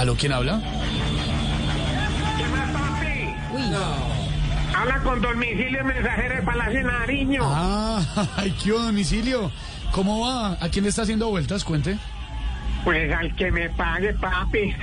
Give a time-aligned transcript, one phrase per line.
[0.00, 0.62] ¿Aló, quién habla?
[2.38, 3.34] ¿Qué más, papi?
[3.52, 7.42] Uy, Habla con domicilio mensajero de Palacio Nariño.
[7.44, 8.02] Ah,
[8.38, 9.52] ay, ¿qué domicilio?
[9.92, 10.56] ¿Cómo va?
[10.58, 11.64] ¿A quién le está haciendo vueltas?
[11.64, 11.98] Cuente.
[12.82, 14.74] Pues al que me pague, papi.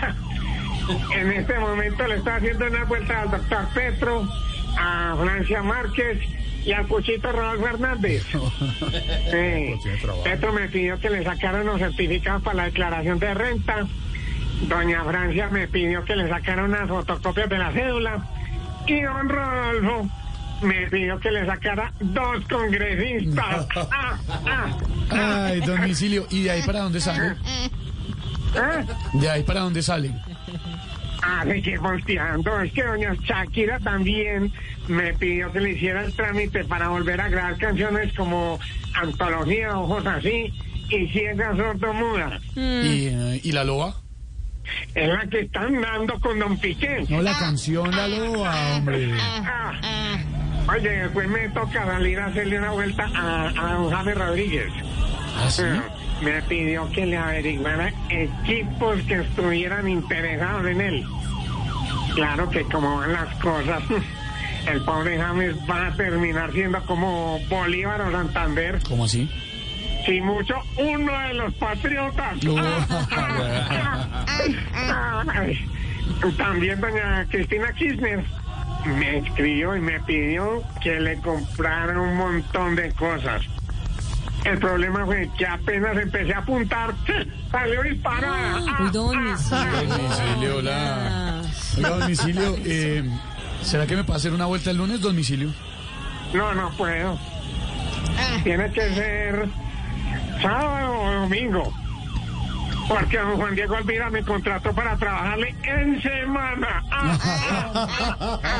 [1.15, 4.29] en este momento le está haciendo una vuelta al doctor Petro,
[4.77, 6.19] a Francia Márquez
[6.63, 8.23] y al Cuchito Rodolfo Hernández.
[9.31, 9.73] Sí.
[10.23, 13.87] Petro me pidió que le sacaran los certificados para la declaración de renta.
[14.63, 18.25] Doña Francia me pidió que le sacara unas fotocopias de la cédula.
[18.87, 20.09] Y don Rodolfo
[20.61, 23.67] me pidió que le sacara dos congresistas.
[23.91, 24.17] Ah,
[25.11, 26.27] ah, Ay, domicilio.
[26.29, 27.35] ¿Y de ahí para dónde sale?
[28.59, 28.83] ah.
[29.13, 30.11] ¿De ahí para dónde sale?
[31.21, 32.61] Ah, de que volteando.
[32.61, 34.51] Es que doña Shakira también
[34.87, 38.59] me pidió que le hiciera el trámite para volver a grabar canciones como
[38.95, 40.51] Antología, Ojos Así
[40.89, 42.39] y Ciega Sordo Muda.
[42.55, 43.95] ¿Y, eh, ¿Y la loba?
[44.93, 47.05] Es la que están dando con Don Piqué.
[47.09, 49.11] No, la canción La Loba, hombre.
[49.19, 49.73] Ah.
[50.69, 54.71] Oye, después me toca salir a hacerle una vuelta a, a don Jaime Rodríguez.
[55.37, 55.63] ¿Ah, sí?
[56.21, 61.05] Me pidió que le averiguara equipos que estuvieran interesados en él.
[62.15, 63.83] Claro que como van las cosas,
[64.67, 68.79] el pobre James va a terminar siendo como Bolívar o Santander.
[68.87, 69.29] ¿Cómo así?
[70.05, 72.43] Si mucho, uno de los patriotas.
[72.43, 72.55] No.
[75.33, 75.69] Ay,
[76.37, 78.23] También doña Cristina Kirchner
[78.85, 83.41] me escribió y me pidió que le comprara un montón de cosas.
[84.45, 86.93] El problema fue que apenas empecé a apuntar,
[87.51, 88.61] salió disparada.
[88.79, 90.61] uy, domicilio.
[90.61, 92.55] Domicilio, domicilio.
[92.65, 93.03] eh,
[93.61, 95.49] ¿Será que me puede hacer una vuelta el lunes, domicilio?
[96.33, 97.17] No, no puedo.
[98.43, 99.49] Tiene que ser
[100.41, 101.73] sábado o domingo.
[102.87, 106.83] Porque don Juan Diego Alvira me contrató para trabajarle en semana.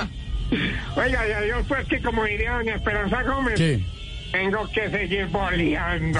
[0.95, 3.86] Oiga, y adiós, pues que como diría doña Esperanza Gómez, ¿Qué?
[4.32, 6.20] tengo que seguir boleando.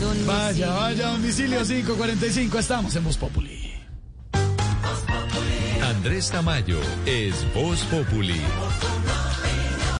[0.00, 2.58] Don Vaya, vaya, domicilio 545.
[2.58, 3.72] Estamos en Voz Populi.
[5.82, 8.40] Andrés Tamayo es Voz Populi.